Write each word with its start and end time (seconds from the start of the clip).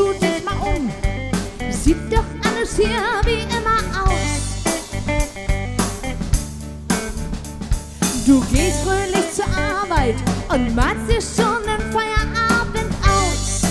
du 0.00 0.12
dich 0.14 0.44
mal 0.44 0.56
um, 0.74 0.90
sieht 1.70 2.10
doch 2.10 2.24
alles 2.44 2.76
hier 2.76 3.02
wie 3.24 3.42
immer 3.56 3.80
aus. 4.02 4.32
Du 8.26 8.40
gehst 8.52 8.80
fröhlich 8.82 9.32
zur 9.34 9.46
Arbeit 9.46 10.16
und 10.48 10.74
malst 10.74 11.06
dir 11.08 11.20
schon 11.20 11.62
den 11.64 11.92
Feierabend 11.92 12.92
aus. 13.04 13.62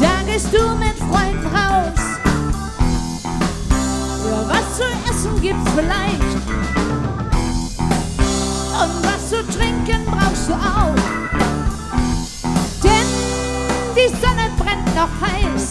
Da 0.00 0.14
gehst 0.26 0.48
du 0.52 0.62
mit 0.76 0.96
Freunden 0.98 1.46
raus. 1.46 2.02
Ja, 4.24 4.48
was 4.48 4.76
zu 4.76 4.84
essen 5.10 5.40
gibt's 5.40 5.70
vielleicht. 5.76 6.21
Noch 15.02 15.20
heiß. 15.20 15.68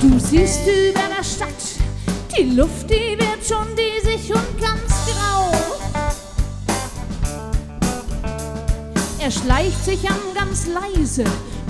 Du 0.00 0.18
siehst 0.18 0.62
über 0.66 1.04
der 1.16 1.22
Stadt, 1.22 1.48
die 2.36 2.42
Luft, 2.56 2.90
die 2.90 3.16
wird 3.16 3.44
schon 3.46 3.68
diesig 3.76 4.34
und 4.34 4.60
ganz 4.60 4.92
grau. 5.06 5.52
Er 9.20 9.30
schleicht 9.30 9.84
sich 9.84 10.10
an 10.10 10.16
ganz 10.34 10.66
leise, 10.66 11.24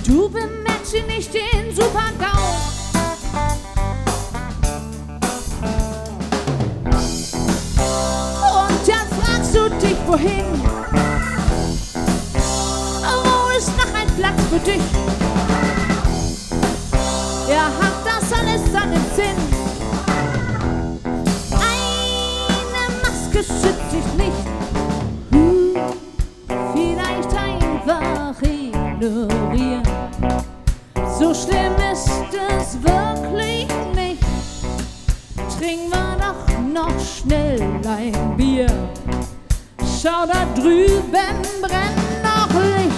du 0.06 0.30
bemerkst 0.30 0.94
ihn 0.94 1.06
nicht 1.08 1.34
den 1.34 1.74
Super-GAU. 1.76 2.71
Wohin? 10.12 10.44
Wo 13.24 13.56
ist 13.56 13.72
noch 13.78 13.94
ein 13.94 14.08
Platz 14.18 14.42
für 14.50 14.58
dich? 14.58 14.82
Er 17.48 17.64
hat 17.64 17.96
das 18.04 18.32
alles 18.38 18.62
seinen 18.72 19.04
Sinn. 19.16 19.38
Eine 21.52 22.84
Maske 23.02 23.38
schützt 23.38 23.90
dich 23.90 24.08
nicht. 24.18 24.42
Hm, 25.30 25.76
vielleicht 26.74 27.32
einfach 27.34 28.42
ignorieren. 28.42 29.82
So 31.18 31.32
schlimm 31.32 31.76
ist 31.90 32.10
es 32.50 32.82
wirklich 32.82 33.66
nicht. 33.94 34.22
Trinken 35.58 35.90
wir 35.90 36.16
doch 36.18 36.42
noch 36.60 37.00
schnell 37.00 37.62
ein 37.86 38.36
Bier. 38.36 38.66
Schau, 40.02 40.26
da 40.26 40.44
drüben 40.60 41.12
brennt 41.12 42.22
noch 42.24 42.48
Licht. 42.60 42.91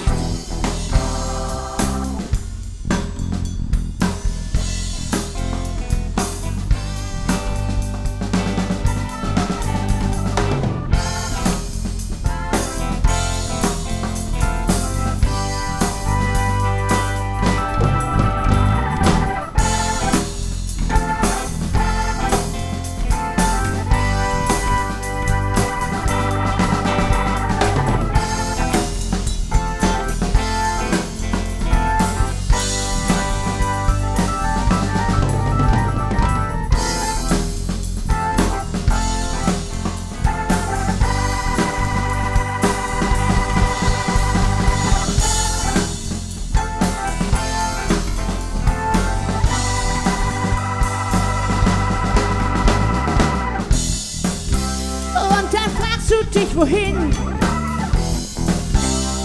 Dich, 56.35 56.55
wohin? 56.55 57.11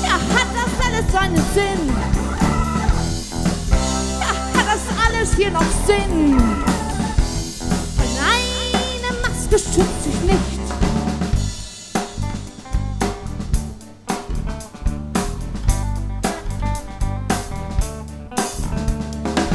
Ja, 0.03 0.13
hat 0.13 0.51
das 0.55 0.87
alles 0.87 1.13
seinen 1.13 1.43
Sinn? 1.55 1.83
Ja, 4.21 4.29
hat 4.59 4.67
das 4.67 4.85
alles 5.07 5.35
hier 5.35 5.51
noch 5.51 5.61
Sinn? 5.87 6.39
Eine 8.23 9.11
Maske 9.23 9.59
schützt 9.59 10.07
dich 10.07 10.21
nicht. 10.23 10.61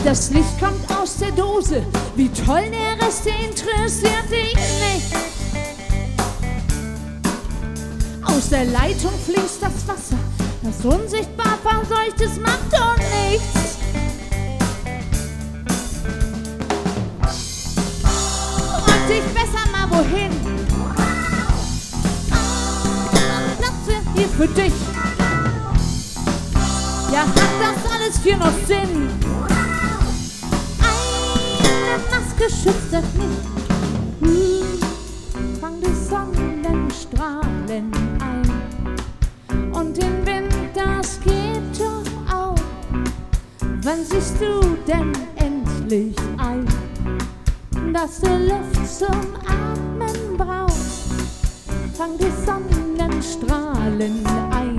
Das 0.03 0.29
Licht 0.31 0.59
kommt 0.59 0.99
aus 0.99 1.17
der 1.17 1.31
Dose. 1.31 1.85
Wie 2.15 2.29
toll 2.29 2.69
der 2.69 3.05
Rest 3.05 3.25
interessiert 3.25 4.29
dich 4.29 4.55
nicht. 4.55 5.44
Aus 8.35 8.49
der 8.49 8.65
Leitung 8.65 9.13
fließt 9.25 9.61
das 9.61 9.87
Wasser, 9.87 10.17
das 10.61 10.83
unsichtbar 10.83 11.57
verseucht 11.63 12.19
ist, 12.19 12.41
macht 12.41 12.69
doch 12.69 12.97
nichts. 12.97 13.77
Und 18.87 19.09
dich 19.09 19.23
besser 19.33 19.65
mal 19.71 19.89
wohin. 19.89 20.31
Platze 23.57 24.01
hier 24.15 24.27
für 24.27 24.47
dich. 24.47 24.73
Ja, 27.13 27.21
hat 27.21 27.37
das 27.61 27.91
alles 27.91 28.19
hier 28.21 28.35
noch 28.35 28.53
Sinn? 28.67 29.09
Eine 31.59 32.03
Maske 32.09 32.49
schützt 32.49 32.91
das 32.91 33.05
nicht. 33.13 33.54
Wann 43.85 44.03
siehst 44.03 44.41
du 44.41 44.75
denn 44.87 45.13
endlich 45.35 46.15
ein, 46.39 46.65
dass 47.93 48.19
du 48.19 48.35
Luft 48.35 48.97
zum 48.97 49.35
Atmen 49.45 50.35
brauchst? 50.35 51.11
Fang 51.95 52.17
die 52.17 52.31
Sonnenstrahlen 52.43 54.25
ein. 54.49 54.75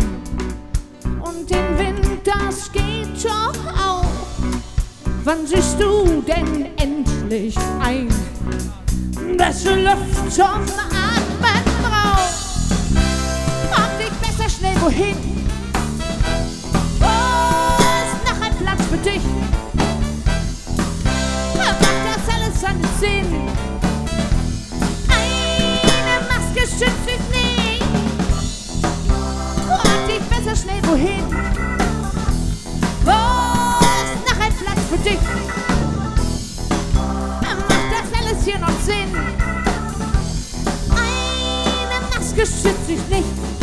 Und 1.21 1.49
den 1.49 1.79
Wind, 1.79 2.21
das 2.25 2.73
geht 2.73 3.25
doch 3.25 3.55
auch. 3.79 4.05
Wann 5.23 5.47
siehst 5.47 5.81
du 5.81 6.21
denn 6.23 6.77
endlich 6.77 7.57
ein, 7.79 8.09
dass 9.39 9.63
du 9.63 9.77
Luft 9.77 10.33
zum 10.33 10.47
Atmen 10.47 11.65
brauchst? 11.81 12.73
Frag 13.71 13.99
dich 14.01 14.11
besser 14.21 14.51
schnell 14.51 14.75
wohin. 14.81 15.36
Besser 30.47 30.63
schnell 30.63 30.83
wohin. 30.87 31.25
Wo 33.05 33.11
ist 33.11 34.31
noch 34.31 34.41
ein 34.41 34.55
Platz 34.55 34.81
für 34.89 34.99
dich? 34.99 35.19
Macht 37.41 37.65
das 37.91 38.21
alles 38.21 38.45
hier 38.45 38.59
noch 38.61 38.81
Sinn? 38.85 39.13
Eine 40.91 42.01
Maske 42.15 42.47
schützt 42.47 42.89
dich 42.89 43.09
nicht. 43.09 43.56